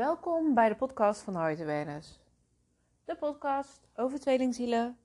Welkom 0.00 0.54
bij 0.54 0.68
de 0.68 0.76
podcast 0.76 1.22
van 1.22 1.36
Heart 1.36 1.60
Awareness. 1.60 2.20
De 3.04 3.16
podcast 3.16 3.88
over 3.94 4.20
tweelingzielen, 4.20 4.98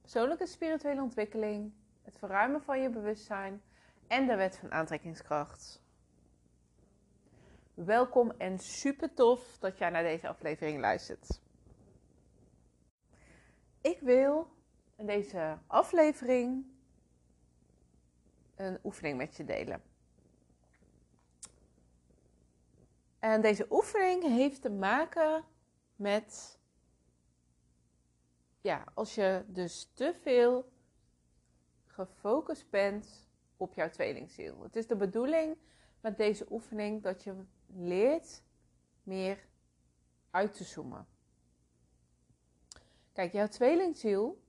persoonlijke 0.00 0.46
spirituele 0.46 1.02
ontwikkeling, 1.02 1.72
het 2.02 2.18
verruimen 2.18 2.62
van 2.62 2.80
je 2.80 2.90
bewustzijn 2.90 3.62
en 4.06 4.26
de 4.26 4.36
wet 4.36 4.56
van 4.56 4.72
aantrekkingskracht. 4.72 5.82
Welkom 7.74 8.30
en 8.30 8.58
super 8.58 9.14
tof 9.14 9.58
dat 9.58 9.78
jij 9.78 9.90
naar 9.90 10.02
deze 10.02 10.28
aflevering 10.28 10.80
luistert. 10.80 11.40
Ik 13.80 14.00
wil 14.00 14.50
in 14.96 15.06
deze 15.06 15.58
aflevering 15.66 16.64
een 18.54 18.78
oefening 18.84 19.16
met 19.16 19.36
je 19.36 19.44
delen. 19.44 19.82
En 23.18 23.40
deze 23.40 23.66
oefening 23.70 24.22
heeft 24.22 24.62
te 24.62 24.70
maken 24.70 25.44
met, 25.96 26.58
ja, 28.60 28.84
als 28.94 29.14
je 29.14 29.44
dus 29.46 29.90
te 29.94 30.14
veel 30.22 30.72
gefocust 31.86 32.70
bent 32.70 33.28
op 33.56 33.74
jouw 33.74 33.90
tweelingziel. 33.90 34.62
Het 34.62 34.76
is 34.76 34.86
de 34.86 34.96
bedoeling 34.96 35.56
met 36.00 36.16
deze 36.16 36.46
oefening 36.50 37.02
dat 37.02 37.22
je 37.22 37.44
leert 37.66 38.42
meer 39.02 39.46
uit 40.30 40.54
te 40.54 40.64
zoomen. 40.64 41.06
Kijk, 43.12 43.32
jouw 43.32 43.48
tweelingziel 43.48 44.42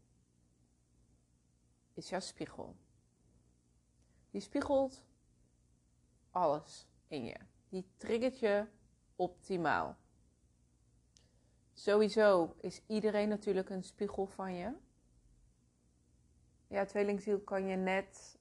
is 1.93 2.09
jouw 2.09 2.19
spiegel. 2.19 2.75
Die 4.31 4.41
spiegelt 4.41 5.03
alles 6.31 6.87
in 7.07 7.23
je 7.23 7.35
die 7.69 7.91
triggert 7.97 8.39
je 8.39 8.65
optimaal. 9.15 9.97
Sowieso 11.73 12.55
is 12.57 12.81
iedereen 12.87 13.29
natuurlijk 13.29 13.69
een 13.69 13.83
spiegel 13.83 14.25
van 14.25 14.53
je. 14.53 14.73
Ja, 16.67 16.85
tweelingziel 16.85 17.39
kan 17.39 17.65
je 17.65 17.75
net 17.75 18.39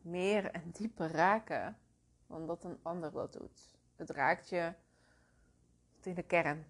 meer 0.00 0.50
en 0.50 0.70
dieper 0.70 1.10
raken 1.10 1.78
dan 2.26 2.46
dat 2.46 2.64
een 2.64 2.78
ander 2.82 3.12
dat 3.12 3.32
doet. 3.32 3.78
Het 3.96 4.10
raakt 4.10 4.48
je 4.48 4.74
tot 5.94 6.06
in 6.06 6.14
de 6.14 6.22
kern. 6.22 6.66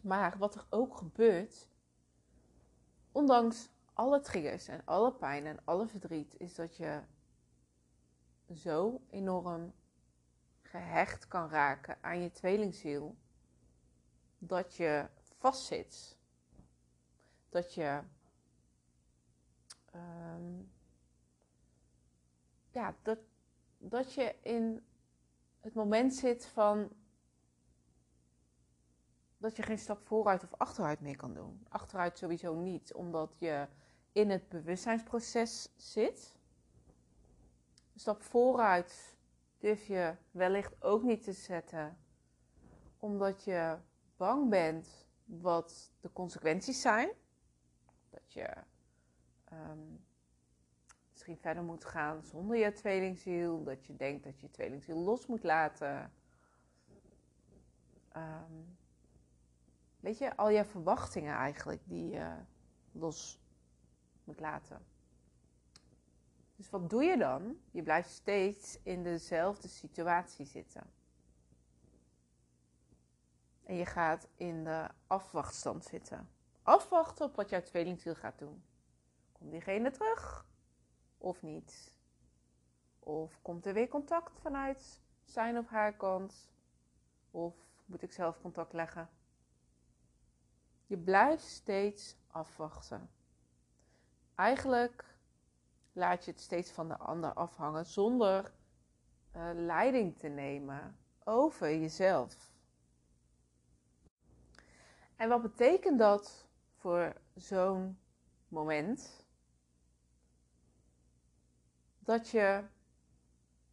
Maar 0.00 0.38
wat 0.38 0.54
er 0.54 0.66
ook 0.70 0.96
gebeurt, 0.96 1.68
ondanks 3.12 3.68
alle 3.92 4.20
triggers 4.20 4.68
en 4.68 4.82
alle 4.84 5.12
pijn 5.12 5.46
en 5.46 5.58
alle 5.64 5.86
verdriet, 5.86 6.34
is 6.38 6.54
dat 6.54 6.76
je 6.76 7.02
zo 8.54 9.00
enorm 9.10 9.72
gehecht 10.62 11.28
kan 11.28 11.48
raken 11.48 11.98
aan 12.00 12.22
je 12.22 12.30
tweelingziel 12.30 13.16
dat 14.38 14.74
je 14.74 15.08
vastzit. 15.38 16.16
Dat 17.48 17.74
je 17.74 18.00
ehm, 19.90 20.62
ja, 22.70 22.94
dat, 23.02 23.18
dat 23.78 24.12
je 24.12 24.34
in 24.40 24.86
het 25.60 25.74
moment 25.74 26.14
zit 26.14 26.46
van 26.46 26.90
dat 29.38 29.56
je 29.56 29.62
geen 29.62 29.78
stap 29.78 30.06
vooruit 30.06 30.42
of 30.42 30.54
achteruit 30.54 31.00
meer 31.00 31.16
kan 31.16 31.34
doen. 31.34 31.66
Achteruit 31.68 32.18
sowieso 32.18 32.54
niet, 32.54 32.94
omdat 32.94 33.38
je 33.38 33.68
in 34.12 34.30
het 34.30 34.48
bewustzijnsproces 34.48 35.68
zit 35.76 36.35
stap 37.96 38.22
vooruit 38.22 39.16
durf 39.58 39.86
je 39.86 40.14
wellicht 40.30 40.82
ook 40.82 41.02
niet 41.02 41.22
te 41.22 41.32
zetten, 41.32 41.98
omdat 42.98 43.44
je 43.44 43.78
bang 44.16 44.50
bent 44.50 45.06
wat 45.24 45.92
de 46.00 46.12
consequenties 46.12 46.80
zijn. 46.80 47.10
Dat 48.10 48.32
je 48.32 48.48
ehm, 49.44 49.78
misschien 51.10 51.38
verder 51.38 51.62
moet 51.62 51.84
gaan 51.84 52.22
zonder 52.22 52.56
je 52.56 52.72
tweelingziel, 52.72 53.64
dat 53.64 53.86
je 53.86 53.96
denkt 53.96 54.24
dat 54.24 54.40
je 54.40 54.50
tweelingziel 54.50 54.96
los 54.96 55.26
moet 55.26 55.42
laten. 55.42 56.12
Ehm, 58.08 58.52
weet 60.00 60.18
je, 60.18 60.36
al 60.36 60.48
je 60.48 60.64
verwachtingen 60.64 61.34
eigenlijk 61.34 61.80
die 61.84 62.08
je 62.08 62.34
los 62.92 63.40
moet 64.24 64.40
laten. 64.40 64.95
Dus 66.56 66.70
wat 66.70 66.90
doe 66.90 67.04
je 67.04 67.16
dan? 67.16 67.58
Je 67.70 67.82
blijft 67.82 68.10
steeds 68.10 68.78
in 68.82 69.02
dezelfde 69.02 69.68
situatie 69.68 70.46
zitten. 70.46 70.90
En 73.64 73.74
je 73.74 73.86
gaat 73.86 74.28
in 74.36 74.64
de 74.64 74.88
afwachtstand 75.06 75.84
zitten. 75.84 76.28
Afwachten 76.62 77.26
op 77.26 77.36
wat 77.36 77.48
jouw 77.48 77.62
tweelingziel 77.62 78.14
gaat 78.14 78.38
doen. 78.38 78.64
Komt 79.32 79.50
diegene 79.50 79.90
terug 79.90 80.46
of 81.18 81.42
niet? 81.42 81.94
Of 82.98 83.42
komt 83.42 83.66
er 83.66 83.72
weer 83.72 83.88
contact 83.88 84.40
vanuit 84.40 85.00
zijn 85.24 85.58
of 85.58 85.68
haar 85.68 85.92
kant? 85.96 86.50
Of 87.30 87.54
moet 87.84 88.02
ik 88.02 88.12
zelf 88.12 88.40
contact 88.40 88.72
leggen? 88.72 89.08
Je 90.86 90.98
blijft 90.98 91.44
steeds 91.44 92.16
afwachten. 92.26 93.10
Eigenlijk 94.34 95.15
laat 95.96 96.24
je 96.24 96.30
het 96.30 96.40
steeds 96.40 96.70
van 96.70 96.88
de 96.88 96.96
ander 96.96 97.32
afhangen 97.32 97.86
zonder 97.86 98.52
uh, 99.36 99.50
leiding 99.54 100.18
te 100.18 100.28
nemen 100.28 100.96
over 101.24 101.78
jezelf. 101.78 102.50
En 105.16 105.28
wat 105.28 105.42
betekent 105.42 105.98
dat 105.98 106.46
voor 106.74 107.16
zo'n 107.34 107.98
moment? 108.48 109.24
Dat 111.98 112.28
je 112.28 112.64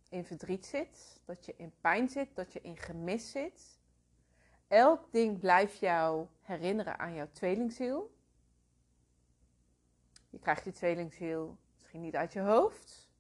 in 0.10 0.26
verdriet 0.26 0.66
zit, 0.66 1.22
dat 1.26 1.46
je 1.46 1.54
in 1.58 1.74
pijn 1.82 2.10
zit, 2.10 2.36
dat 2.36 2.54
je 2.54 2.62
in 2.62 2.78
gemis 2.78 3.32
zit. 3.32 3.80
Elk 4.68 5.12
ding 5.12 5.40
blijft 5.40 5.78
jou 5.80 6.28
herinneren 6.42 7.00
aan 7.00 7.14
jouw 7.14 7.30
tweelingziel. 7.32 8.16
Je 10.30 10.40
krijgt 10.40 10.64
je 10.64 10.72
tweelingziel 10.72 11.58
niet 12.00 12.16
uit 12.16 12.34
je 12.34 12.40
hoofd. 12.40 13.12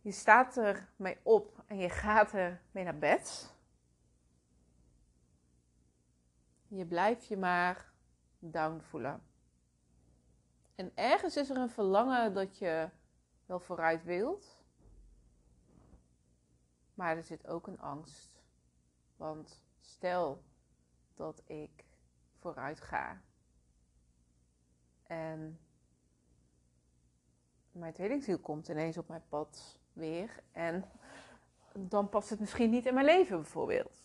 Je 0.00 0.12
staat 0.12 0.56
er 0.56 0.88
mee 0.96 1.18
op 1.22 1.62
en 1.66 1.78
je 1.78 1.88
gaat 1.88 2.32
er 2.32 2.62
mee 2.70 2.84
naar 2.84 2.98
bed. 2.98 3.54
Je 6.68 6.86
blijft 6.86 7.26
je 7.26 7.36
maar 7.36 7.92
down 8.38 8.80
voelen. 8.80 9.22
En 10.74 10.92
ergens 10.94 11.36
is 11.36 11.50
er 11.50 11.56
een 11.56 11.70
verlangen 11.70 12.34
dat 12.34 12.58
je 12.58 12.90
wel 13.46 13.60
vooruit 13.60 14.04
wilt. 14.04 14.60
Maar 16.94 17.16
er 17.16 17.22
zit 17.22 17.46
ook 17.46 17.66
een 17.66 17.80
angst. 17.80 18.42
Want 19.16 19.62
stel 19.80 20.42
dat 21.14 21.42
ik 21.46 21.84
vooruit 22.38 22.80
ga. 22.80 23.20
En 25.02 25.60
mijn 27.72 27.92
tweelingziel 27.92 28.38
komt 28.38 28.68
ineens 28.68 28.98
op 28.98 29.08
mijn 29.08 29.24
pad 29.28 29.78
weer. 29.92 30.42
En 30.52 30.90
dan 31.72 32.08
past 32.08 32.30
het 32.30 32.40
misschien 32.40 32.70
niet 32.70 32.86
in 32.86 32.94
mijn 32.94 33.06
leven 33.06 33.36
bijvoorbeeld. 33.36 33.96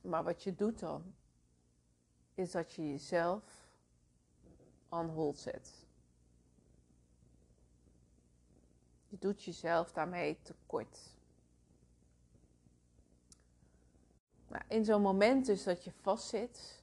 Maar 0.00 0.24
wat 0.24 0.42
je 0.42 0.54
doet 0.54 0.78
dan, 0.78 1.14
is 2.34 2.50
dat 2.50 2.72
je 2.72 2.90
jezelf 2.90 3.42
on 4.88 5.08
hold 5.08 5.38
zet. 5.38 5.86
Je 9.08 9.18
doet 9.18 9.44
jezelf 9.44 9.92
daarmee 9.92 10.38
tekort. 10.42 11.16
Nou, 14.48 14.62
in 14.68 14.84
zo'n 14.84 15.02
moment 15.02 15.46
dus 15.46 15.64
dat 15.64 15.84
je 15.84 15.92
vastzit, 15.92 16.82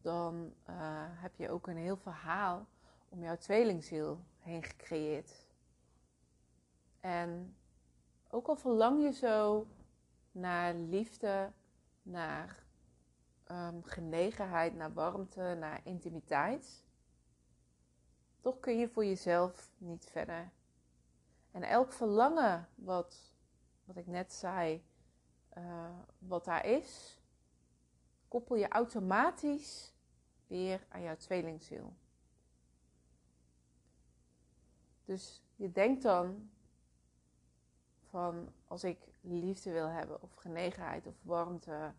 dan 0.00 0.54
uh, 0.68 0.76
heb 1.08 1.36
je 1.36 1.50
ook 1.50 1.66
een 1.66 1.76
heel 1.76 1.96
verhaal 1.96 2.66
om 3.14 3.22
jouw 3.22 3.36
tweelingziel 3.36 4.24
heen 4.38 4.62
gecreëerd. 4.62 5.46
En 7.00 7.56
ook 8.30 8.46
al 8.46 8.56
verlang 8.56 9.02
je 9.02 9.12
zo 9.12 9.66
naar 10.32 10.74
liefde, 10.74 11.52
naar 12.02 12.64
um, 13.50 13.84
genegenheid, 13.84 14.74
naar 14.74 14.92
warmte, 14.92 15.56
naar 15.58 15.80
intimiteit, 15.84 16.84
toch 18.40 18.60
kun 18.60 18.78
je 18.78 18.88
voor 18.88 19.04
jezelf 19.04 19.72
niet 19.78 20.04
verder. 20.04 20.50
En 21.50 21.62
elk 21.62 21.92
verlangen 21.92 22.68
wat, 22.74 23.34
wat 23.84 23.96
ik 23.96 24.06
net 24.06 24.32
zei, 24.32 24.84
uh, 25.58 25.98
wat 26.18 26.44
daar 26.44 26.66
is, 26.66 27.20
koppel 28.28 28.56
je 28.56 28.68
automatisch 28.68 29.94
weer 30.46 30.86
aan 30.88 31.02
jouw 31.02 31.16
tweelingziel. 31.16 31.94
Dus 35.04 35.42
je 35.56 35.72
denkt 35.72 36.02
dan 36.02 36.50
van 38.08 38.52
als 38.66 38.84
ik 38.84 38.98
liefde 39.20 39.70
wil 39.70 39.88
hebben, 39.88 40.22
of 40.22 40.34
genegenheid, 40.34 41.06
of 41.06 41.14
warmte, 41.22 41.92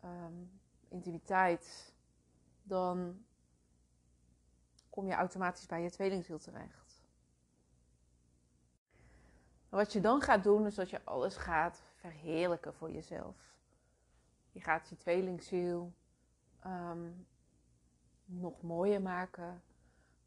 ehm, 0.00 0.34
intimiteit, 0.88 1.94
dan 2.62 3.24
kom 4.90 5.06
je 5.06 5.14
automatisch 5.14 5.66
bij 5.66 5.82
je 5.82 5.90
tweelingziel 5.90 6.38
terecht. 6.38 6.78
wat 9.68 9.92
je 9.92 10.00
dan 10.00 10.20
gaat 10.20 10.42
doen, 10.42 10.66
is 10.66 10.74
dat 10.74 10.90
je 10.90 11.04
alles 11.04 11.36
gaat 11.36 11.82
verheerlijken 11.94 12.74
voor 12.74 12.90
jezelf. 12.90 13.36
Je 14.52 14.60
gaat 14.60 14.88
je 14.88 14.96
tweelingziel 14.96 15.92
ehm, 16.60 17.10
nog 18.24 18.62
mooier 18.62 19.02
maken 19.02 19.62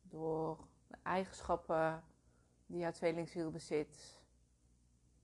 door 0.01 0.67
eigenschappen 1.01 2.03
die 2.65 2.79
jouw 2.79 2.91
tweelingziel 2.91 3.51
bezit. 3.51 4.21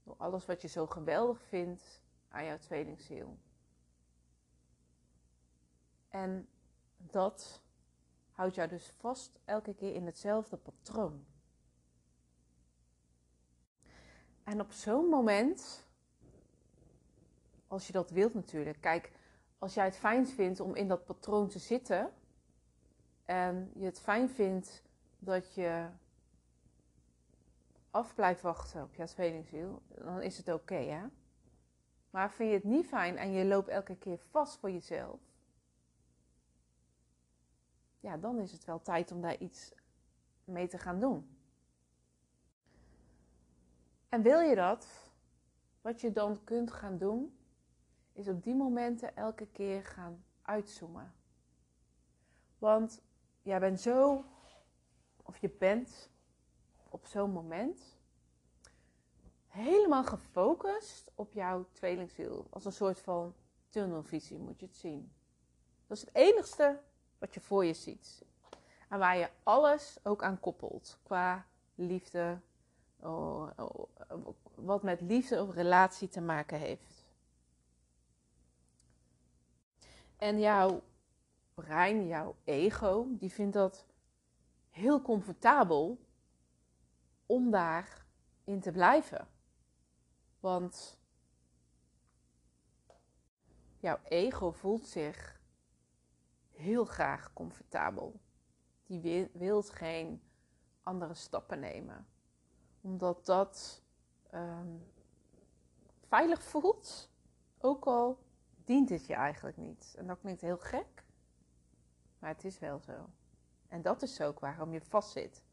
Door 0.03 0.15
alles 0.17 0.45
wat 0.45 0.61
je 0.61 0.67
zo 0.67 0.87
geweldig 0.87 1.41
vindt 1.41 2.01
aan 2.29 2.45
jouw 2.45 2.57
tweelingziel. 2.57 3.37
En 6.09 6.47
dat 6.97 7.61
houdt 8.31 8.55
jou 8.55 8.67
dus 8.67 8.93
vast 8.97 9.39
elke 9.45 9.73
keer 9.73 9.93
in 9.93 10.05
hetzelfde 10.05 10.57
patroon. 10.57 11.25
En 14.43 14.61
op 14.61 14.71
zo'n 14.71 15.05
moment, 15.05 15.87
als 17.67 17.87
je 17.87 17.93
dat 17.93 18.09
wilt 18.09 18.33
natuurlijk, 18.33 18.81
kijk, 18.81 19.11
als 19.57 19.73
jij 19.73 19.85
het 19.85 19.97
fijn 19.97 20.27
vindt 20.27 20.59
om 20.59 20.75
in 20.75 20.87
dat 20.87 21.05
patroon 21.05 21.47
te 21.47 21.59
zitten 21.59 22.13
en 23.25 23.71
je 23.75 23.85
het 23.85 23.99
fijn 23.99 24.29
vindt 24.29 24.83
dat 25.19 25.53
je 25.53 25.87
af 27.91 28.15
blijft 28.15 28.41
wachten 28.41 28.83
op 28.83 28.95
jouw 28.95 29.05
tweelingziel, 29.05 29.81
dan 29.87 30.21
is 30.21 30.37
het 30.37 30.53
oké, 30.53 30.75
hè? 30.75 31.05
Maar 32.09 32.31
vind 32.31 32.49
je 32.49 32.55
het 32.55 32.63
niet 32.63 32.85
fijn 32.85 33.17
en 33.17 33.31
je 33.31 33.45
loopt 33.45 33.67
elke 33.67 33.97
keer 33.97 34.17
vast 34.17 34.59
voor 34.59 34.71
jezelf, 34.71 35.19
ja, 37.99 38.17
dan 38.17 38.39
is 38.39 38.51
het 38.51 38.65
wel 38.65 38.81
tijd 38.81 39.11
om 39.11 39.21
daar 39.21 39.37
iets 39.37 39.71
mee 40.43 40.67
te 40.67 40.77
gaan 40.77 40.99
doen. 40.99 41.37
En 44.09 44.21
wil 44.21 44.39
je 44.39 44.55
dat, 44.55 45.11
wat 45.81 46.01
je 46.01 46.11
dan 46.11 46.43
kunt 46.43 46.71
gaan 46.71 46.97
doen, 46.97 47.37
is 48.13 48.27
op 48.27 48.43
die 48.43 48.55
momenten 48.55 49.15
elke 49.15 49.47
keer 49.47 49.85
gaan 49.85 50.23
uitzoomen. 50.41 51.13
Want 52.57 53.01
jij 53.41 53.59
bent 53.59 53.81
zo, 53.81 54.25
of 55.29 55.37
je 55.37 55.49
bent 55.49 56.09
op 56.89 57.05
zo'n 57.05 57.31
moment 57.31 57.97
helemaal 59.47 60.03
gefocust 60.03 61.11
op 61.15 61.33
jouw 61.33 61.65
tweelingziel. 61.71 62.47
Als 62.49 62.65
een 62.65 62.71
soort 62.71 62.99
van 62.99 63.35
tunnelvisie 63.67 64.37
moet 64.37 64.59
je 64.59 64.65
het 64.65 64.75
zien. 64.75 65.11
Dat 65.87 65.97
is 65.97 66.03
het 66.03 66.15
enigste 66.15 66.79
wat 67.17 67.33
je 67.33 67.39
voor 67.39 67.65
je 67.65 67.73
ziet. 67.73 68.25
En 68.89 68.99
waar 68.99 69.17
je 69.17 69.29
alles 69.43 69.99
ook 70.03 70.23
aan 70.23 70.39
koppelt. 70.39 70.99
Qua 71.03 71.45
liefde, 71.75 72.39
oh, 72.99 73.49
oh, 73.57 73.89
wat 74.55 74.83
met 74.83 75.01
liefde 75.01 75.41
of 75.41 75.53
relatie 75.53 76.07
te 76.07 76.21
maken 76.21 76.59
heeft. 76.59 77.05
En 80.17 80.39
jouw 80.39 80.81
brein, 81.53 82.07
jouw 82.07 82.35
ego, 82.43 83.07
die 83.09 83.31
vindt 83.31 83.53
dat 83.53 83.88
heel 84.79 85.01
comfortabel 85.01 85.99
om 87.25 87.51
daarin 87.51 88.59
te 88.59 88.71
blijven. 88.71 89.27
Want 90.39 90.99
jouw 93.79 93.99
ego 94.03 94.51
voelt 94.51 94.87
zich 94.87 95.41
heel 96.51 96.85
graag 96.85 97.33
comfortabel. 97.33 98.19
Die 98.85 99.29
wil 99.33 99.61
geen 99.61 100.21
andere 100.83 101.13
stappen 101.13 101.59
nemen. 101.59 102.07
Omdat 102.81 103.25
dat 103.25 103.83
ehm, 104.29 104.77
veilig 106.07 106.43
voelt, 106.43 107.09
ook 107.57 107.85
al 107.85 108.19
dient 108.65 108.89
het 108.89 109.05
je 109.05 109.13
eigenlijk 109.13 109.57
niet. 109.57 109.93
En 109.97 110.07
dat 110.07 110.19
klinkt 110.19 110.41
heel 110.41 110.57
gek, 110.57 111.05
maar 112.19 112.29
het 112.29 112.43
is 112.43 112.59
wel 112.59 112.79
zo. 112.79 113.09
En 113.69 113.81
dat 113.81 114.01
is 114.01 114.21
ook 114.21 114.39
waarom 114.39 114.73
je 114.73 114.81
vastzit. 114.81 115.43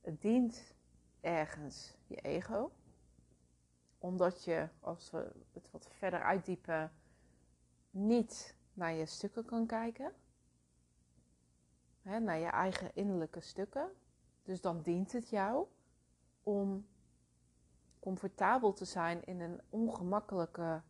Het 0.00 0.20
dient 0.20 0.74
ergens 1.20 1.96
je 2.06 2.16
ego, 2.16 2.72
omdat 3.98 4.44
je, 4.44 4.68
als 4.80 5.10
we 5.10 5.32
het 5.52 5.70
wat 5.70 5.88
verder 5.90 6.22
uitdiepen, 6.22 6.92
niet 7.90 8.56
naar 8.72 8.92
je 8.92 9.06
stukken 9.06 9.44
kan 9.44 9.66
kijken. 9.66 10.12
Hè, 12.02 12.20
naar 12.20 12.38
je 12.38 12.46
eigen 12.46 12.90
innerlijke 12.94 13.40
stukken. 13.40 13.92
Dus 14.42 14.60
dan 14.60 14.82
dient 14.82 15.12
het 15.12 15.28
jou 15.28 15.66
om 16.42 16.86
comfortabel 17.98 18.72
te 18.72 18.84
zijn 18.84 19.24
in 19.24 19.40
een 19.40 19.60
ongemakkelijke 19.70 20.82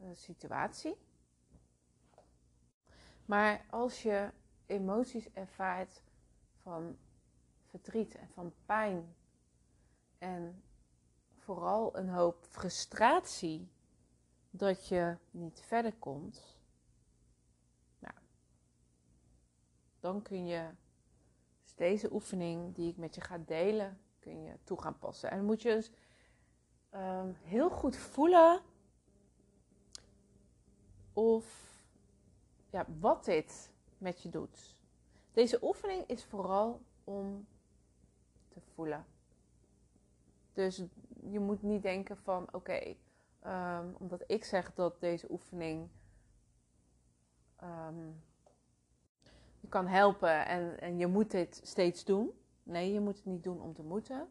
uh, 0.00 0.08
situatie. 0.12 0.96
Maar 3.24 3.66
als 3.70 4.02
je 4.02 4.30
emoties 4.68 5.32
ervaart 5.32 6.02
van 6.62 6.96
verdriet 7.64 8.14
en 8.14 8.28
van 8.28 8.52
pijn 8.66 9.14
en 10.18 10.62
vooral 11.36 11.96
een 11.96 12.08
hoop 12.08 12.44
frustratie 12.44 13.68
dat 14.50 14.88
je 14.88 15.16
niet 15.30 15.60
verder 15.60 15.94
komt, 15.94 16.58
dan 20.00 20.22
kun 20.22 20.46
je 20.46 20.68
dus 21.62 21.74
deze 21.74 22.12
oefening 22.12 22.74
die 22.74 22.90
ik 22.90 22.96
met 22.96 23.14
je 23.14 23.20
ga 23.20 23.38
delen, 23.38 24.00
kun 24.18 24.42
je 24.42 24.58
toe 24.64 24.80
gaan 24.80 24.98
passen. 24.98 25.30
En 25.30 25.36
dan 25.36 25.46
moet 25.46 25.62
je 25.62 25.74
dus 25.74 25.90
um, 26.94 27.36
heel 27.42 27.70
goed 27.70 27.96
voelen 27.96 28.60
of 31.12 31.72
ja, 32.70 32.86
wat 33.00 33.24
dit 33.24 33.70
met 33.98 34.22
je 34.22 34.28
doet. 34.28 34.76
Deze 35.32 35.58
oefening 35.62 36.06
is 36.06 36.24
vooral 36.24 36.80
om 37.04 37.46
te 38.48 38.60
voelen. 38.60 39.06
Dus 40.52 40.82
je 41.30 41.40
moet 41.40 41.62
niet 41.62 41.82
denken 41.82 42.16
van 42.16 42.48
oké, 42.52 42.94
um, 43.46 43.94
omdat 43.98 44.24
ik 44.26 44.44
zeg 44.44 44.74
dat 44.74 45.00
deze 45.00 45.30
oefening 45.30 45.88
um, 47.62 48.22
je 49.60 49.68
kan 49.68 49.86
helpen 49.86 50.46
en, 50.46 50.80
en 50.80 50.98
je 50.98 51.06
moet 51.06 51.30
dit 51.30 51.60
steeds 51.62 52.04
doen. 52.04 52.32
Nee, 52.62 52.92
je 52.92 53.00
moet 53.00 53.16
het 53.16 53.24
niet 53.24 53.42
doen 53.42 53.60
om 53.60 53.74
te 53.74 53.82
moeten. 53.82 54.28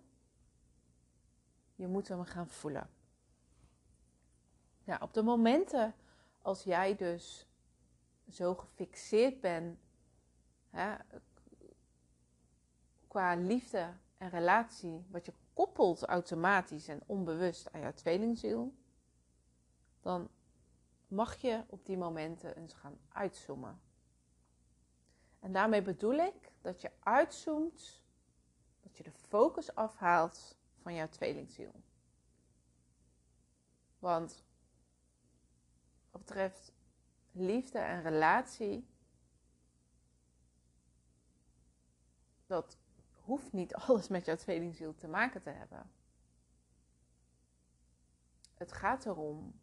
Je 1.75 1.88
moet 1.88 2.07
hem 2.07 2.24
gaan 2.24 2.47
voelen. 2.47 2.89
Ja, 4.83 4.97
op 5.01 5.13
de 5.13 5.21
momenten 5.21 5.95
als 6.41 6.63
jij 6.63 6.95
dus 6.95 7.47
zo 8.29 8.55
gefixeerd 8.55 9.41
bent 9.41 9.79
hè, 10.69 10.96
qua 13.07 13.36
liefde 13.36 13.93
en 14.17 14.29
relatie, 14.29 15.05
wat 15.10 15.25
je 15.25 15.34
koppelt 15.53 16.03
automatisch 16.03 16.88
en 16.88 17.03
onbewust 17.05 17.72
aan 17.72 17.81
jouw 17.81 17.93
tweelingziel, 17.93 18.74
dan 20.01 20.29
mag 21.07 21.36
je 21.36 21.63
op 21.67 21.86
die 21.86 21.98
momenten 21.98 22.57
eens 22.57 22.74
gaan 22.74 22.98
uitzoomen. 23.10 23.81
En 25.39 25.53
daarmee 25.53 25.81
bedoel 25.81 26.13
ik 26.13 26.51
dat 26.62 26.81
je 26.81 26.91
uitzoomt, 27.00 28.03
dat 28.81 28.98
je 28.98 29.03
de 29.03 29.12
focus 29.12 29.75
afhaalt 29.75 30.57
van 30.81 30.93
jouw 30.93 31.10
tweelingziel. 31.10 31.84
Want 34.00 34.43
wat 36.12 36.22
betreft 36.22 36.72
liefde 37.39 37.79
en 37.79 38.01
relatie, 38.01 38.88
dat 42.46 42.77
hoeft 43.12 43.53
niet 43.53 43.75
alles 43.86 44.08
met 44.08 44.25
jouw 44.25 44.36
tweelingziel 44.36 44.96
te 44.96 45.08
maken 45.08 45.41
te 45.41 45.50
hebben. 45.50 45.91
Het 48.53 48.72
gaat 48.72 49.06
erom 49.06 49.60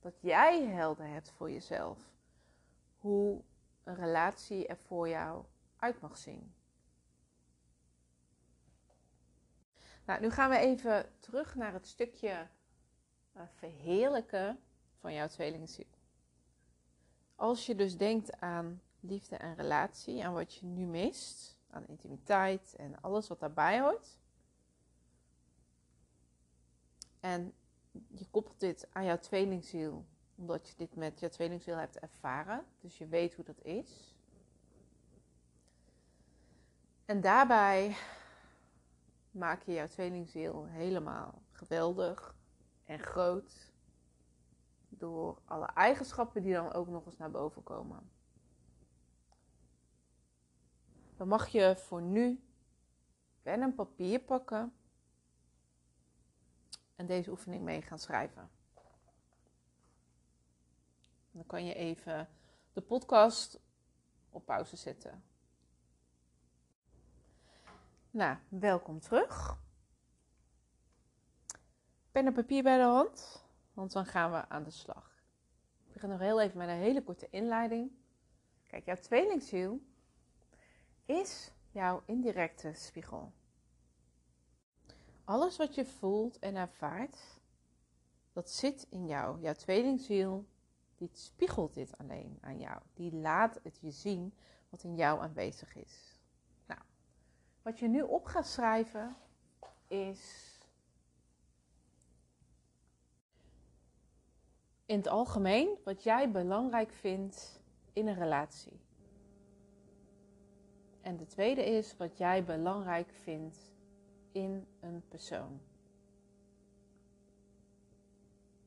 dat 0.00 0.20
jij 0.20 0.66
helder 0.66 1.06
hebt 1.06 1.30
voor 1.30 1.50
jezelf 1.50 2.12
hoe 2.96 3.42
een 3.84 3.94
relatie 3.94 4.66
er 4.66 4.76
voor 4.76 5.08
jou 5.08 5.44
uit 5.76 6.00
mag 6.00 6.16
zien. 6.16 6.54
Nou, 10.04 10.20
nu 10.20 10.30
gaan 10.30 10.50
we 10.50 10.56
even 10.56 11.12
terug 11.18 11.54
naar 11.54 11.72
het 11.72 11.86
stukje 11.86 12.48
uh, 13.36 13.42
verheerlijken 13.54 14.60
van 14.98 15.12
jouw 15.12 15.28
tweelingziel. 15.28 15.99
Als 17.40 17.66
je 17.66 17.74
dus 17.74 17.96
denkt 17.96 18.40
aan 18.40 18.80
liefde 19.00 19.36
en 19.36 19.54
relatie, 19.54 20.24
aan 20.24 20.32
wat 20.32 20.54
je 20.54 20.66
nu 20.66 20.86
mist, 20.86 21.56
aan 21.70 21.86
intimiteit 21.86 22.74
en 22.76 23.00
alles 23.00 23.28
wat 23.28 23.40
daarbij 23.40 23.80
hoort, 23.80 24.18
En 27.20 27.54
je 28.08 28.26
koppelt 28.30 28.60
dit 28.60 28.88
aan 28.92 29.04
jouw 29.04 29.18
tweelingziel, 29.18 30.04
omdat 30.34 30.68
je 30.68 30.74
dit 30.76 30.96
met 30.96 31.20
jouw 31.20 31.28
tweelingziel 31.28 31.76
hebt 31.76 31.98
ervaren. 31.98 32.64
Dus 32.80 32.98
je 32.98 33.06
weet 33.06 33.34
hoe 33.34 33.44
dat 33.44 33.62
is. 33.62 34.14
En 37.04 37.20
daarbij 37.20 37.96
maak 39.30 39.62
je 39.62 39.72
jouw 39.72 39.88
tweelingziel 39.88 40.66
helemaal 40.66 41.42
geweldig 41.52 42.34
en 42.84 42.98
groot. 42.98 43.69
Door 45.00 45.38
alle 45.44 45.66
eigenschappen 45.66 46.42
die 46.42 46.52
dan 46.52 46.72
ook 46.72 46.88
nog 46.88 47.06
eens 47.06 47.16
naar 47.16 47.30
boven 47.30 47.62
komen. 47.62 48.10
Dan 51.16 51.28
mag 51.28 51.48
je 51.48 51.76
voor 51.76 52.02
nu 52.02 52.44
pen 53.42 53.62
en 53.62 53.74
papier 53.74 54.20
pakken 54.20 54.72
en 56.96 57.06
deze 57.06 57.30
oefening 57.30 57.62
mee 57.62 57.82
gaan 57.82 57.98
schrijven. 57.98 58.50
Dan 61.30 61.46
kan 61.46 61.64
je 61.64 61.74
even 61.74 62.28
de 62.72 62.80
podcast 62.80 63.60
op 64.30 64.46
pauze 64.46 64.76
zetten. 64.76 65.24
Nou, 68.10 68.36
welkom 68.48 69.00
terug. 69.00 69.58
Pen 72.10 72.26
en 72.26 72.32
papier 72.32 72.62
bij 72.62 72.76
de 72.76 72.84
hand, 72.84 73.44
want 73.80 73.92
dan 73.92 74.06
gaan 74.06 74.30
we 74.30 74.48
aan 74.48 74.62
de 74.62 74.70
slag. 74.70 75.22
Ik 75.86 75.92
begin 75.92 76.08
nog 76.08 76.18
heel 76.18 76.40
even 76.40 76.58
met 76.58 76.68
een 76.68 76.74
hele 76.74 77.02
korte 77.02 77.28
inleiding. 77.30 77.90
Kijk, 78.66 78.84
jouw 78.84 78.96
tweelingziel 78.96 79.80
is 81.04 81.52
jouw 81.70 82.02
indirecte 82.06 82.72
spiegel. 82.72 83.32
Alles 85.24 85.56
wat 85.56 85.74
je 85.74 85.84
voelt 85.84 86.38
en 86.38 86.56
ervaart, 86.56 87.40
dat 88.32 88.50
zit 88.50 88.86
in 88.90 89.06
jou. 89.06 89.40
Jouw 89.40 89.54
tweelingziel, 89.54 90.46
die 90.96 91.10
spiegelt 91.12 91.74
dit 91.74 91.98
alleen 91.98 92.38
aan 92.40 92.58
jou. 92.58 92.80
Die 92.94 93.14
laat 93.14 93.60
het 93.62 93.78
je 93.78 93.90
zien 93.90 94.34
wat 94.68 94.82
in 94.82 94.96
jou 94.96 95.20
aanwezig 95.20 95.76
is. 95.76 96.18
Nou, 96.66 96.80
wat 97.62 97.78
je 97.78 97.88
nu 97.88 98.02
op 98.02 98.24
gaat 98.24 98.46
schrijven 98.46 99.16
is 99.88 100.49
in 104.90 104.96
het 104.96 105.08
algemeen 105.08 105.78
wat 105.84 106.02
jij 106.02 106.30
belangrijk 106.30 106.92
vindt 106.92 107.60
in 107.92 108.06
een 108.06 108.14
relatie. 108.14 108.80
En 111.00 111.16
de 111.16 111.26
tweede 111.26 111.64
is 111.64 111.96
wat 111.96 112.18
jij 112.18 112.44
belangrijk 112.44 113.12
vindt 113.22 113.74
in 114.32 114.66
een 114.80 115.02
persoon. 115.08 115.60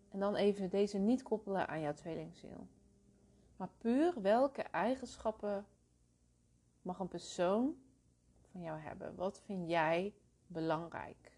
En 0.09 0.19
dan 0.19 0.35
even 0.35 0.69
deze 0.69 0.97
niet 0.97 1.23
koppelen 1.23 1.67
aan 1.67 1.81
jouw 1.81 1.93
tweelingziel. 1.93 2.67
Maar 3.55 3.69
puur 3.77 4.21
welke 4.21 4.61
eigenschappen 4.61 5.65
mag 6.81 6.99
een 6.99 7.07
persoon 7.07 7.75
van 8.51 8.61
jou 8.61 8.79
hebben? 8.79 9.15
Wat 9.15 9.39
vind 9.39 9.69
jij 9.69 10.13
belangrijk? 10.47 11.37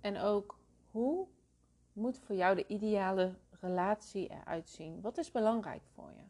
En 0.00 0.16
ook 0.16 0.58
hoe 0.90 1.26
moet 1.92 2.18
voor 2.18 2.36
jou 2.36 2.54
de 2.54 2.66
ideale 2.66 3.34
relatie 3.60 4.28
eruit 4.28 4.68
zien? 4.68 5.00
Wat 5.00 5.18
is 5.18 5.30
belangrijk 5.30 5.82
voor 5.94 6.12
je? 6.12 6.24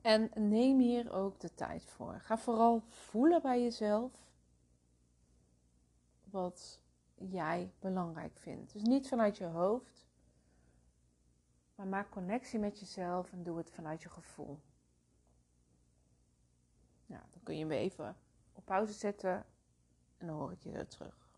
En 0.00 0.30
neem 0.34 0.78
hier 0.78 1.12
ook 1.12 1.40
de 1.40 1.54
tijd 1.54 1.84
voor. 1.84 2.20
Ga 2.20 2.38
vooral 2.38 2.82
voelen 2.88 3.42
bij 3.42 3.62
jezelf 3.62 4.12
wat 6.24 6.80
jij 7.14 7.72
belangrijk 7.78 8.38
vindt. 8.38 8.72
Dus 8.72 8.82
niet 8.82 9.08
vanuit 9.08 9.36
je 9.36 9.44
hoofd, 9.44 10.06
maar 11.74 11.86
maak 11.86 12.10
connectie 12.10 12.58
met 12.58 12.80
jezelf 12.80 13.32
en 13.32 13.42
doe 13.42 13.58
het 13.58 13.70
vanuit 13.70 14.02
je 14.02 14.08
gevoel. 14.08 14.58
Nou, 17.06 17.22
dan 17.30 17.42
kun 17.42 17.54
je 17.54 17.60
hem 17.60 17.70
even 17.72 18.16
op 18.52 18.64
pauze 18.64 18.92
zetten 18.92 19.44
en 20.18 20.26
dan 20.26 20.36
hoor 20.36 20.52
ik 20.52 20.62
je 20.62 20.70
weer 20.70 20.86
terug. 20.86 21.29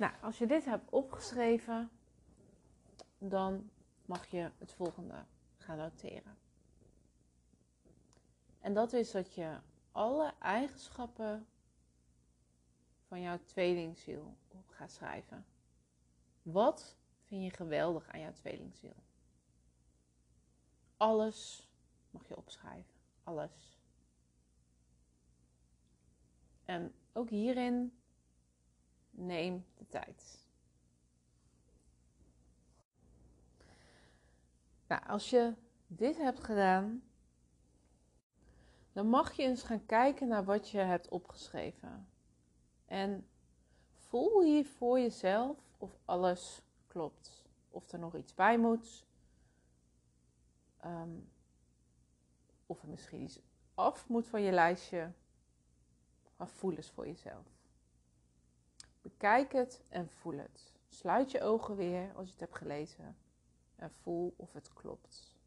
Nou, 0.00 0.12
als 0.20 0.38
je 0.38 0.46
dit 0.46 0.64
hebt 0.64 0.90
opgeschreven, 0.90 1.90
dan 3.18 3.70
mag 4.04 4.26
je 4.26 4.50
het 4.58 4.72
volgende 4.72 5.24
gaan 5.56 5.76
noteren. 5.76 6.38
En 8.60 8.74
dat 8.74 8.92
is 8.92 9.10
dat 9.10 9.34
je 9.34 9.58
alle 9.92 10.34
eigenschappen 10.38 11.46
van 13.06 13.20
jouw 13.20 13.38
tweelingziel 13.44 14.36
op 14.48 14.68
gaat 14.68 14.92
schrijven. 14.92 15.46
Wat 16.42 16.96
vind 17.24 17.42
je 17.44 17.50
geweldig 17.50 18.08
aan 18.08 18.20
jouw 18.20 18.32
tweelingziel? 18.32 18.96
Alles 20.96 21.68
mag 22.10 22.28
je 22.28 22.36
opschrijven. 22.36 23.00
Alles. 23.24 23.78
En 26.64 26.94
ook 27.12 27.30
hierin 27.30 27.99
neem 29.26 29.64
de 29.76 29.86
tijd. 29.88 30.38
Nou, 34.86 35.06
als 35.06 35.30
je 35.30 35.54
dit 35.86 36.16
hebt 36.16 36.44
gedaan, 36.44 37.02
dan 38.92 39.06
mag 39.06 39.32
je 39.32 39.42
eens 39.42 39.62
gaan 39.62 39.86
kijken 39.86 40.28
naar 40.28 40.44
wat 40.44 40.70
je 40.70 40.78
hebt 40.78 41.08
opgeschreven. 41.08 42.08
En 42.86 43.28
voel 43.92 44.42
hier 44.42 44.66
voor 44.66 45.00
jezelf 45.00 45.58
of 45.78 45.98
alles 46.04 46.62
klopt. 46.86 47.44
Of 47.68 47.92
er 47.92 47.98
nog 47.98 48.16
iets 48.16 48.34
bij 48.34 48.58
moet. 48.58 49.06
Um, 50.84 51.30
of 52.66 52.82
er 52.82 52.88
misschien 52.88 53.22
iets 53.22 53.40
af 53.74 54.08
moet 54.08 54.26
van 54.26 54.42
je 54.42 54.52
lijstje. 54.52 55.12
Maar 56.36 56.48
voel 56.48 56.72
eens 56.72 56.90
voor 56.90 57.06
jezelf. 57.06 57.59
Bekijk 59.02 59.52
het 59.52 59.82
en 59.88 60.10
voel 60.10 60.38
het. 60.38 60.72
Sluit 60.88 61.30
je 61.30 61.42
ogen 61.42 61.76
weer 61.76 62.12
als 62.14 62.26
je 62.26 62.32
het 62.32 62.40
hebt 62.40 62.56
gelezen 62.56 63.16
en 63.76 63.90
voel 63.90 64.34
of 64.36 64.52
het 64.52 64.72
klopt. 64.72 65.38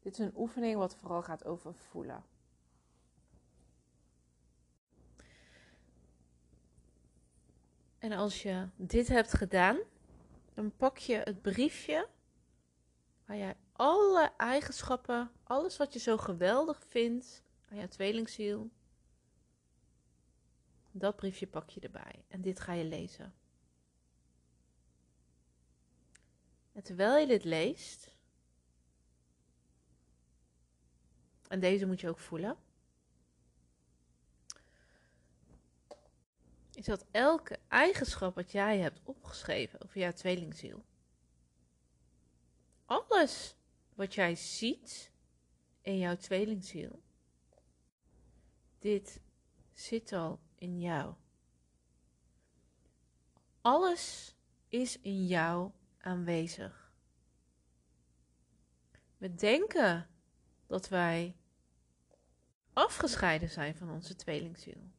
Dit 0.00 0.12
is 0.12 0.18
een 0.18 0.36
oefening 0.36 0.76
wat 0.76 0.96
vooral 0.96 1.22
gaat 1.22 1.44
over 1.44 1.74
voelen. 1.74 2.24
En 7.98 8.12
als 8.12 8.42
je 8.42 8.68
dit 8.76 9.08
hebt 9.08 9.32
gedaan, 9.32 9.78
dan 10.54 10.76
pak 10.76 10.98
je 10.98 11.16
het 11.16 11.42
briefje 11.42 12.08
waar 13.26 13.36
jij 13.36 13.56
alle 13.72 14.32
eigenschappen, 14.36 15.30
alles 15.42 15.76
wat 15.76 15.92
je 15.92 15.98
zo 15.98 16.16
geweldig 16.16 16.84
vindt 16.88 17.42
aan 17.70 17.76
jouw 17.76 17.88
tweelingziel, 17.88 18.70
dat 20.92 21.16
briefje 21.16 21.46
pak 21.46 21.70
je 21.70 21.80
erbij. 21.80 22.24
En 22.28 22.40
dit 22.40 22.60
ga 22.60 22.72
je 22.72 22.84
lezen. 22.84 23.34
En 26.72 26.82
terwijl 26.82 27.18
je 27.18 27.26
dit 27.26 27.44
leest, 27.44 28.16
en 31.48 31.60
deze 31.60 31.86
moet 31.86 32.00
je 32.00 32.08
ook 32.08 32.18
voelen, 32.18 32.56
is 36.74 36.84
dat 36.84 37.06
elke 37.10 37.58
eigenschap 37.68 38.34
wat 38.34 38.52
jij 38.52 38.78
hebt 38.78 39.00
opgeschreven 39.04 39.82
over 39.82 40.00
jouw 40.00 40.12
tweelingziel, 40.12 40.84
alles 42.84 43.56
wat 43.94 44.14
jij 44.14 44.34
ziet 44.34 45.10
in 45.80 45.98
jouw 45.98 46.16
tweelingziel, 46.16 47.02
dit 48.78 49.20
zit 49.72 50.12
al 50.12 50.40
in 50.62 50.80
jou. 50.80 51.14
Alles 53.60 54.34
is 54.68 55.00
in 55.00 55.26
jou 55.26 55.70
aanwezig. 55.98 56.92
We 59.16 59.34
denken 59.34 60.08
dat 60.66 60.88
wij 60.88 61.36
afgescheiden 62.72 63.48
zijn 63.48 63.74
van 63.74 63.90
onze 63.90 64.14
tweelingziel. 64.14 64.90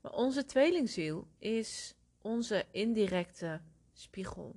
Maar 0.00 0.12
onze 0.12 0.44
tweelingziel 0.44 1.28
is 1.38 1.94
onze 2.18 2.66
indirecte 2.70 3.60
spiegel. 3.92 4.56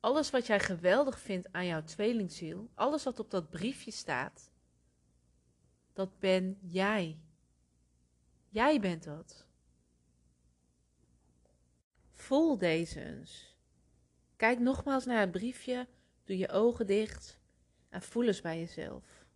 Alles 0.00 0.30
wat 0.30 0.46
jij 0.46 0.60
geweldig 0.60 1.20
vindt 1.20 1.52
aan 1.52 1.66
jouw 1.66 1.82
tweelingziel, 1.82 2.70
alles 2.74 3.04
wat 3.04 3.18
op 3.18 3.30
dat 3.30 3.50
briefje 3.50 3.90
staat, 3.90 4.50
dat 5.92 6.18
ben 6.18 6.58
jij. 6.60 7.20
Jij 8.56 8.80
bent 8.80 9.04
dat. 9.04 9.46
Voel 12.12 12.58
deze 12.58 13.04
eens. 13.04 13.56
Kijk 14.36 14.58
nogmaals 14.58 15.04
naar 15.04 15.20
het 15.20 15.30
briefje, 15.30 15.88
doe 16.24 16.38
je 16.38 16.48
ogen 16.48 16.86
dicht 16.86 17.40
en 17.88 18.02
voel 18.02 18.26
eens 18.26 18.40
bij 18.40 18.58
jezelf. 18.58 19.26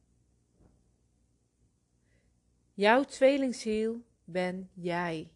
Jouw 2.74 3.04
tweelingziel 3.04 4.04
ben 4.24 4.70
jij. 4.74 5.30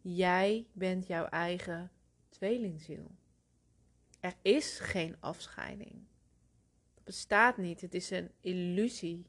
Jij 0.00 0.66
bent 0.72 1.06
jouw 1.06 1.26
eigen 1.26 1.92
tweelingziel. 2.28 3.10
Er 4.20 4.34
is 4.42 4.78
geen 4.78 5.16
afscheiding. 5.20 6.06
Dat 6.94 7.04
bestaat 7.04 7.56
niet. 7.56 7.80
Het 7.80 7.94
is 7.94 8.10
een 8.10 8.30
illusie. 8.40 9.26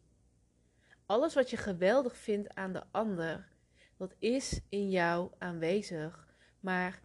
Alles 1.05 1.33
wat 1.33 1.49
je 1.49 1.57
geweldig 1.57 2.17
vindt 2.17 2.55
aan 2.55 2.73
de 2.73 2.83
ander, 2.91 3.53
dat 3.97 4.15
is 4.19 4.61
in 4.69 4.89
jou 4.89 5.31
aanwezig. 5.37 6.27
Maar 6.59 7.01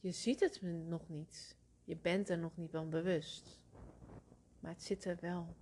je 0.00 0.10
ziet 0.10 0.40
het 0.40 0.62
nog 0.62 1.08
niet. 1.08 1.56
Je 1.84 1.96
bent 1.96 2.28
er 2.28 2.38
nog 2.38 2.56
niet 2.56 2.70
van 2.70 2.90
bewust. 2.90 3.60
Maar 4.60 4.72
het 4.72 4.82
zit 4.82 5.04
er 5.04 5.16
wel. 5.20 5.56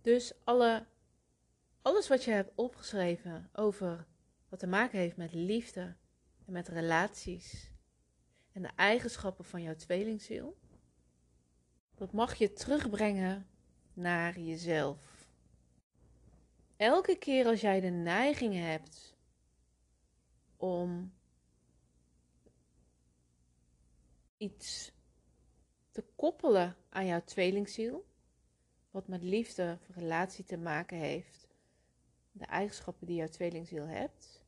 Dus 0.00 0.32
alle, 0.44 0.86
alles 1.82 2.08
wat 2.08 2.24
je 2.24 2.30
hebt 2.30 2.52
opgeschreven 2.54 3.48
over 3.52 4.06
wat 4.48 4.58
te 4.58 4.66
maken 4.66 4.98
heeft 4.98 5.16
met 5.16 5.32
liefde 5.32 5.96
en 6.46 6.52
met 6.52 6.68
relaties 6.68 7.70
en 8.52 8.62
de 8.62 8.70
eigenschappen 8.76 9.44
van 9.44 9.62
jouw 9.62 9.74
tweelingziel, 9.74 10.58
dat 11.94 12.12
mag 12.12 12.34
je 12.34 12.52
terugbrengen 12.52 13.46
naar 13.92 14.38
jezelf. 14.38 15.09
Elke 16.80 17.16
keer 17.16 17.46
als 17.46 17.60
jij 17.60 17.80
de 17.80 17.88
neiging 17.88 18.54
hebt 18.54 19.16
om 20.56 21.12
iets 24.36 24.92
te 25.90 26.04
koppelen 26.16 26.76
aan 26.88 27.06
jouw 27.06 27.24
tweelingziel, 27.24 28.06
wat 28.90 29.08
met 29.08 29.22
liefde 29.22 29.78
of 29.88 29.96
relatie 29.96 30.44
te 30.44 30.56
maken 30.56 30.98
heeft, 30.98 31.48
de 32.32 32.44
eigenschappen 32.44 33.06
die 33.06 33.16
jouw 33.16 33.28
tweelingziel 33.28 33.86
hebt, 33.86 34.42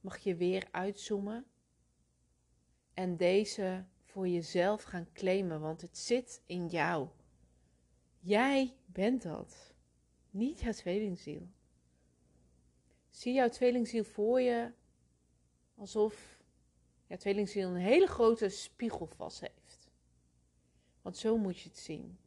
mag 0.00 0.18
je 0.18 0.34
weer 0.34 0.68
uitzoomen 0.70 1.46
en 2.94 3.16
deze 3.16 3.84
voor 4.04 4.28
jezelf 4.28 4.82
gaan 4.82 5.12
claimen, 5.12 5.60
want 5.60 5.80
het 5.80 5.98
zit 5.98 6.42
in 6.46 6.66
jou. 6.66 7.08
Jij 8.18 8.76
bent 8.86 9.22
dat, 9.22 9.74
niet 10.30 10.60
jouw 10.60 10.72
tweelingziel. 10.72 11.48
Zie 13.10 13.32
jouw 13.32 13.48
tweelingziel 13.48 14.04
voor 14.04 14.40
je 14.40 14.72
alsof 15.74 16.38
jouw 17.06 17.18
tweelingziel 17.18 17.68
een 17.68 17.76
hele 17.76 18.06
grote 18.06 18.48
spiegel 18.48 19.06
vast 19.06 19.40
heeft. 19.40 19.90
Want 21.02 21.16
zo 21.16 21.36
moet 21.36 21.58
je 21.58 21.68
het 21.68 21.78
zien. 21.78 22.18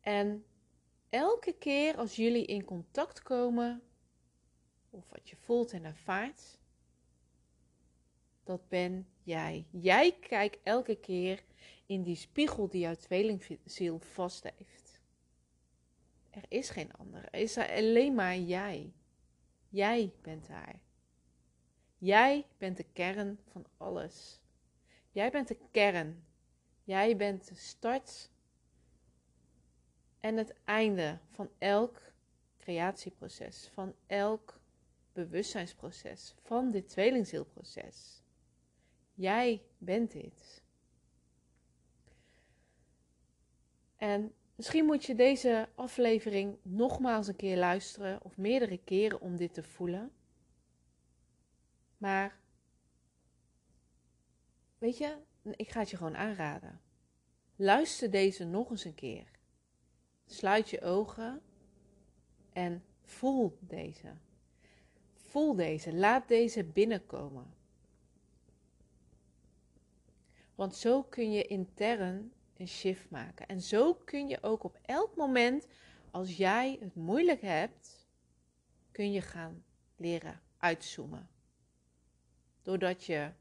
En 0.00 0.44
elke 1.08 1.52
keer 1.52 1.96
als 1.96 2.16
jullie 2.16 2.46
in 2.46 2.64
contact 2.64 3.22
komen, 3.22 3.82
of 4.90 5.08
wat 5.08 5.28
je 5.28 5.36
voelt 5.36 5.72
en 5.72 5.84
ervaart, 5.84 6.58
dat 8.44 8.68
ben 8.68 9.08
jij. 9.22 9.66
Jij 9.70 10.12
kijkt 10.12 10.58
elke 10.62 10.96
keer 10.96 11.44
in 11.86 12.02
die 12.02 12.16
spiegel 12.16 12.68
die 12.68 12.80
jouw 12.80 12.94
tweelingziel 12.94 13.98
vast 13.98 14.42
heeft. 14.56 14.87
Er 16.38 16.44
is 16.48 16.70
geen 16.70 16.92
andere. 16.92 17.26
Er 17.26 17.40
is 17.40 17.58
alleen 17.58 18.14
maar 18.14 18.36
jij. 18.36 18.92
Jij 19.68 20.12
bent 20.22 20.46
daar. 20.46 20.80
Jij 21.96 22.46
bent 22.58 22.76
de 22.76 22.86
kern 22.92 23.38
van 23.50 23.66
alles. 23.76 24.40
Jij 25.10 25.30
bent 25.30 25.48
de 25.48 25.58
kern. 25.70 26.24
Jij 26.84 27.16
bent 27.16 27.48
de 27.48 27.54
start 27.54 28.30
en 30.20 30.36
het 30.36 30.54
einde 30.64 31.18
van 31.30 31.50
elk 31.58 32.12
creatieproces, 32.58 33.68
van 33.72 33.94
elk 34.06 34.60
bewustzijnsproces, 35.12 36.34
van 36.42 36.70
dit 36.70 36.88
tweelingzielproces. 36.88 38.22
Jij 39.14 39.62
bent 39.78 40.12
dit. 40.12 40.62
En 43.96 44.34
misschien 44.58 44.84
moet 44.84 45.04
je 45.04 45.14
deze 45.14 45.68
aflevering 45.74 46.58
nogmaals 46.62 47.26
een 47.26 47.36
keer 47.36 47.56
luisteren 47.56 48.24
of 48.24 48.36
meerdere 48.36 48.78
keren 48.84 49.20
om 49.20 49.36
dit 49.36 49.54
te 49.54 49.62
voelen. 49.62 50.12
Maar 51.98 52.38
weet 54.78 54.98
je, 54.98 55.16
ik 55.42 55.70
ga 55.70 55.80
het 55.80 55.90
je 55.90 55.96
gewoon 55.96 56.16
aanraden. 56.16 56.80
Luister 57.56 58.10
deze 58.10 58.44
nog 58.44 58.70
eens 58.70 58.84
een 58.84 58.94
keer. 58.94 59.30
Sluit 60.26 60.70
je 60.70 60.80
ogen 60.80 61.42
en 62.52 62.84
voel 63.02 63.58
deze. 63.60 64.16
Voel 65.14 65.54
deze, 65.54 65.94
laat 65.94 66.28
deze 66.28 66.64
binnenkomen. 66.64 67.54
Want 70.54 70.76
zo 70.76 71.02
kun 71.02 71.32
je 71.32 71.46
intern 71.46 72.32
een 72.58 72.68
shift 72.68 73.10
maken. 73.10 73.46
En 73.46 73.60
zo 73.60 73.94
kun 73.94 74.28
je 74.28 74.42
ook 74.42 74.64
op 74.64 74.78
elk 74.82 75.16
moment, 75.16 75.66
als 76.10 76.36
jij 76.36 76.76
het 76.80 76.94
moeilijk 76.94 77.40
hebt, 77.40 78.06
kun 78.92 79.12
je 79.12 79.20
gaan 79.20 79.64
leren 79.96 80.40
uitzoomen. 80.58 81.28
Doordat 82.62 83.04
je 83.04 83.32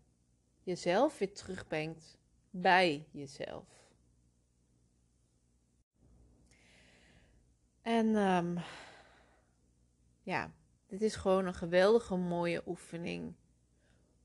jezelf 0.63 1.17
weer 1.17 1.34
terugbrengt 1.34 2.17
bij 2.49 3.08
jezelf. 3.12 3.65
En 7.82 8.15
um, 8.15 8.58
ja, 10.21 10.53
dit 10.88 11.01
is 11.01 11.15
gewoon 11.15 11.45
een 11.45 11.53
geweldige 11.53 12.15
mooie 12.15 12.62
oefening 12.65 13.36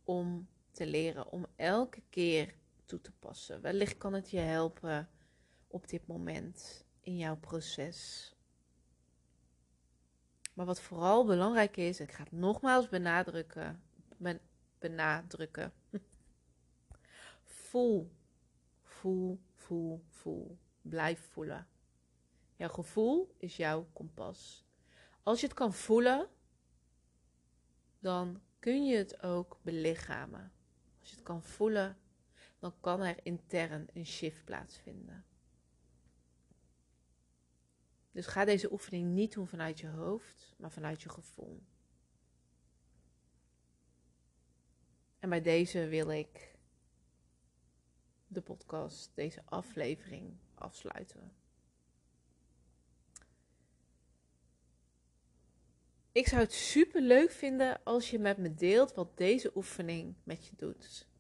om 0.05 0.49
te 0.71 0.87
leren, 0.87 1.33
om 1.33 1.47
elke 1.57 2.03
keer 2.11 2.55
toe 2.85 3.01
te 3.01 3.13
passen. 3.13 3.61
Wellicht 3.61 3.99
kan 3.99 4.13
het 4.13 4.31
je 4.31 4.39
helpen 4.39 5.09
op 5.67 5.89
dit 5.89 6.07
moment 6.07 6.85
in 7.01 7.17
jouw 7.17 7.37
proces. 7.37 8.31
Maar 10.55 10.67
wat 10.67 10.81
vooral 10.81 11.25
belangrijk 11.25 11.77
is, 11.77 12.01
ik 12.01 12.13
ga 12.13 12.23
het 12.23 12.33
nogmaals 12.33 12.89
benadrukken, 12.89 13.83
benadrukken. 14.79 15.73
voel, 17.43 18.13
voel, 18.83 19.41
voel, 19.55 20.05
voel. 20.09 20.59
Blijf 20.83 21.29
voelen. 21.31 21.67
Jouw 22.57 22.69
gevoel 22.69 23.35
is 23.39 23.57
jouw 23.57 23.89
kompas. 23.93 24.65
Als 25.23 25.41
je 25.41 25.47
het 25.47 25.55
kan 25.55 25.75
voelen, 25.75 26.29
dan 27.99 28.41
kun 28.59 28.85
je 28.85 28.97
het 28.97 29.23
ook 29.23 29.59
belichamen. 29.63 30.53
Als 31.01 31.09
je 31.09 31.15
het 31.15 31.25
kan 31.25 31.43
voelen, 31.43 31.99
dan 32.63 32.75
kan 32.81 33.01
er 33.01 33.17
intern 33.23 33.89
een 33.93 34.07
shift 34.07 34.45
plaatsvinden. 34.45 35.25
Dus 38.13 38.27
ga 38.27 38.45
deze 38.45 38.73
oefening 38.73 39.13
niet 39.13 39.33
doen 39.33 39.47
vanuit 39.47 39.81
je 39.81 39.89
hoofd, 39.89 40.55
maar 40.59 40.71
vanuit 40.71 41.03
je 41.03 41.09
gevoel. 41.09 41.63
En 45.19 45.29
bij 45.29 45.41
deze 45.41 45.87
wil 45.87 46.11
ik 46.11 46.55
de 48.27 48.41
podcast, 48.41 49.11
deze 49.15 49.43
aflevering 49.45 50.37
afsluiten. 50.55 51.33
Ik 56.13 56.27
zou 56.29 56.41
het 56.41 56.53
super 56.53 57.03
leuk 57.03 57.31
vinden 57.31 57.83
als 57.85 58.11
je 58.11 58.19
met 58.19 58.39
me 58.39 58.55
deelt 58.55 58.95
wat 58.95 59.17
deze 59.17 59.57
oefening 59.57 60.15
met 60.25 60.47
je 60.47 60.57
doet. 60.57 61.11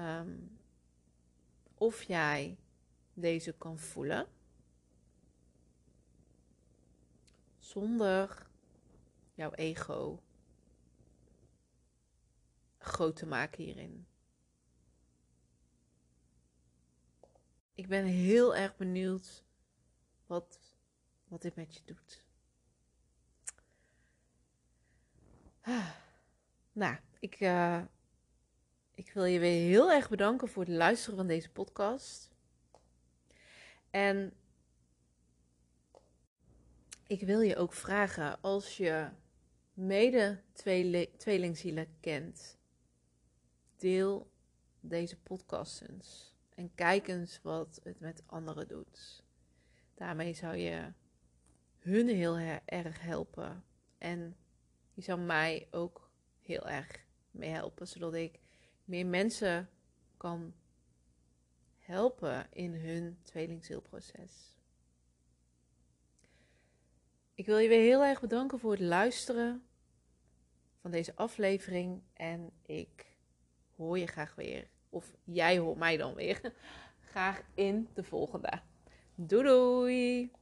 Ehm, 0.00 0.38
of 1.74 2.02
jij 2.02 2.58
deze 3.14 3.52
kan 3.52 3.78
voelen 3.78 4.28
zonder 7.58 8.46
jouw 9.34 9.52
ego 9.52 10.22
groot 12.78 13.16
te 13.16 13.26
maken 13.26 13.64
hierin. 13.64 14.06
Ik 17.74 17.88
ben 17.88 18.04
heel 18.04 18.56
erg 18.56 18.76
benieuwd 18.76 19.44
wat, 20.26 20.76
wat 21.24 21.42
dit 21.42 21.54
met 21.54 21.74
je 21.74 21.80
doet. 21.84 22.24
Ah, 25.60 25.90
nou, 26.72 26.96
ik, 27.18 27.40
uh, 27.40 27.82
ik 29.00 29.12
wil 29.12 29.24
je 29.24 29.38
weer 29.38 29.68
heel 29.68 29.92
erg 29.92 30.08
bedanken 30.08 30.48
voor 30.48 30.62
het 30.62 30.72
luisteren 30.72 31.16
van 31.16 31.26
deze 31.26 31.50
podcast. 31.50 32.30
En 33.90 34.32
ik 37.06 37.20
wil 37.20 37.40
je 37.40 37.56
ook 37.56 37.72
vragen, 37.72 38.40
als 38.40 38.76
je 38.76 39.08
mede 39.72 40.42
tweelingzielen 41.16 41.86
kent, 42.00 42.58
deel 43.76 44.30
deze 44.80 45.16
podcast 45.20 45.80
eens. 45.80 46.34
En 46.54 46.74
kijk 46.74 47.08
eens 47.08 47.40
wat 47.42 47.80
het 47.82 48.00
met 48.00 48.22
anderen 48.26 48.68
doet. 48.68 49.24
Daarmee 49.94 50.34
zou 50.34 50.56
je 50.56 50.92
hun 51.78 52.08
heel 52.08 52.38
erg 52.64 53.00
helpen. 53.00 53.64
En 53.98 54.36
je 54.92 55.02
zou 55.02 55.20
mij 55.20 55.68
ook 55.70 56.10
heel 56.40 56.68
erg 56.68 57.04
mee 57.30 57.50
helpen, 57.50 57.88
zodat 57.88 58.14
ik 58.14 58.40
meer 58.90 59.06
mensen 59.06 59.70
kan 60.16 60.54
helpen 61.78 62.46
in 62.52 62.74
hun 62.74 63.18
tweelingzielproces. 63.22 64.58
Ik 67.34 67.46
wil 67.46 67.58
je 67.58 67.68
weer 67.68 67.80
heel 67.80 68.04
erg 68.04 68.20
bedanken 68.20 68.58
voor 68.58 68.70
het 68.70 68.80
luisteren 68.80 69.64
van 70.80 70.90
deze 70.90 71.16
aflevering. 71.16 72.02
En 72.12 72.50
ik 72.62 73.16
hoor 73.76 73.98
je 73.98 74.06
graag 74.06 74.34
weer. 74.34 74.68
Of 74.88 75.16
jij 75.24 75.58
hoort 75.58 75.78
mij 75.78 75.96
dan 75.96 76.14
weer. 76.14 76.40
Graag 77.10 77.42
in 77.54 77.88
de 77.94 78.02
volgende. 78.02 78.60
Doei 79.14 79.44
doei! 79.44 80.39